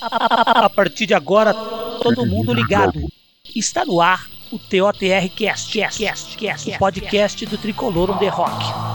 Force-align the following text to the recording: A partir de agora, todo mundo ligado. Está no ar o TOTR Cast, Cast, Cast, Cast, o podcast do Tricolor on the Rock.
A 0.00 0.70
partir 0.70 1.06
de 1.06 1.14
agora, 1.14 1.52
todo 1.52 2.24
mundo 2.24 2.54
ligado. 2.54 3.00
Está 3.54 3.84
no 3.84 4.00
ar 4.00 4.28
o 4.52 4.58
TOTR 4.58 5.28
Cast, 5.36 5.72
Cast, 5.72 5.98
Cast, 5.98 6.36
Cast, 6.36 6.70
o 6.70 6.78
podcast 6.78 7.44
do 7.46 7.58
Tricolor 7.58 8.10
on 8.10 8.18
the 8.18 8.28
Rock. 8.28 8.87